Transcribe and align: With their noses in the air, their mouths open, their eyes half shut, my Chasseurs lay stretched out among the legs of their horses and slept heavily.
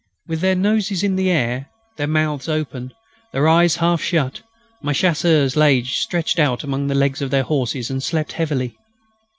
With 0.25 0.41
their 0.41 0.55
noses 0.55 1.03
in 1.03 1.15
the 1.15 1.29
air, 1.29 1.69
their 1.97 2.07
mouths 2.07 2.49
open, 2.49 2.91
their 3.33 3.47
eyes 3.47 3.75
half 3.75 4.01
shut, 4.01 4.41
my 4.81 4.93
Chasseurs 4.93 5.55
lay 5.55 5.83
stretched 5.83 6.39
out 6.39 6.63
among 6.63 6.87
the 6.87 6.95
legs 6.95 7.21
of 7.21 7.29
their 7.29 7.43
horses 7.43 7.91
and 7.91 8.01
slept 8.01 8.31
heavily. 8.31 8.75